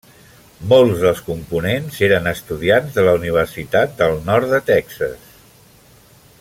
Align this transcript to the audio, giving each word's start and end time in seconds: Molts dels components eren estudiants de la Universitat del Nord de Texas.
Molts 0.69 1.01
dels 1.01 1.19
components 1.27 1.99
eren 2.07 2.31
estudiants 2.33 2.97
de 2.97 3.05
la 3.09 3.15
Universitat 3.19 3.95
del 4.03 4.19
Nord 4.31 4.55
de 4.57 4.65
Texas. 4.75 5.31